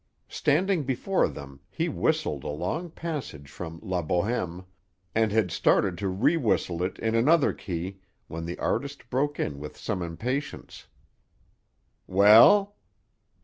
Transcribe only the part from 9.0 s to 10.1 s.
broke in with some